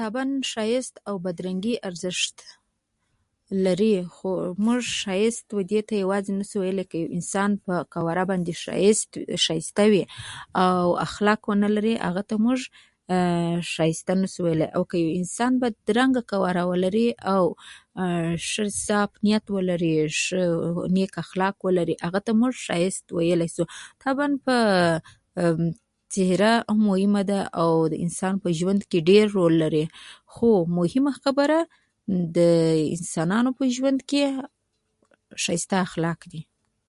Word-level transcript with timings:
طبعا 0.00 0.24
ښایست 0.52 0.94
او 1.08 1.14
بدرنګي 1.24 1.74
ارزښت 1.88 2.36
لري، 3.64 3.94
خو 4.14 4.30
موږ 4.66 4.82
ښایست 5.02 5.46
دېته 5.50 5.54
یوازې، 5.56 5.66
دېته 5.72 5.92
یوازې 6.02 6.32
نشو 6.38 6.58
ویلی. 6.64 6.84
که 6.90 6.96
یو 7.02 7.08
انسان 7.18 7.50
په 7.64 7.74
قواره 7.94 8.24
باندې 8.30 8.52
ښایسته 9.44 9.82
وي، 9.92 10.04
او 10.66 10.86
اخلاق 11.06 11.40
ونه 11.48 11.68
لري، 11.76 11.94
هغه 12.08 12.22
ته 12.28 12.36
موږ، 12.44 12.60
هغه 12.66 12.70
ته 12.70 13.62
ښایسته 13.74 14.12
نشو 14.20 14.40
ویلای. 14.46 14.70
او 14.76 14.82
که 14.90 14.96
انسان 15.20 15.52
بدرنګه 15.62 16.22
قواره 16.30 16.62
ولري، 16.70 17.08
او 17.34 17.44
ښه 18.48 18.62
صاف 18.86 19.10
نیت 19.24 19.44
ولري، 19.56 19.92
او 20.02 20.08
ښه 20.22 20.40
نیک 20.96 21.12
اخلاق 21.24 21.56
ولري، 21.66 21.94
هغه 22.06 22.18
ته 22.26 22.30
موږ 22.40 22.54
ښایسته 22.66 23.10
ویلای 23.16 23.48
شو. 23.54 23.64
طبعا 24.02 24.28
څېره 26.14 26.52
مهمه 26.88 27.22
ده، 27.30 27.40
او 27.60 27.70
د 27.92 27.94
انسان 28.06 28.34
په 28.42 28.48
ژوند 28.58 28.80
کې 28.90 28.98
ډېر 29.10 29.24
رول 29.38 29.54
لري، 29.62 29.84
خو 30.34 30.48
مهمه 30.78 31.12
خبره 31.24 31.58
د 32.36 32.38
انسانانو 32.96 33.50
په 33.58 33.64
ژوند 33.76 33.98
کې 34.10 34.22
ښایسته 35.44 35.76
اخلاق 35.86 36.20
دي. 36.32 36.42